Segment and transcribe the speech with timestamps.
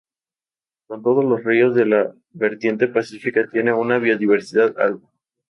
[0.87, 5.07] Como todos los ríos de la vertiente pacífica, tiene una biodiversidad alta.